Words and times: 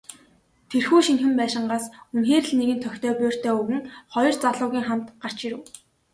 Тэрхүү 0.69 0.99
шинэхэн 1.05 1.33
байшингаас 1.39 1.85
үнэхээр 2.13 2.43
л 2.47 2.53
нэгэн 2.59 2.79
тохитой 2.83 3.13
буурьтай 3.17 3.53
өвгөн, 3.59 3.81
хоёр 4.13 4.33
залуугийн 4.43 4.87
хамт 4.87 5.07
гарч 5.21 5.39
ирэв. 5.47 5.61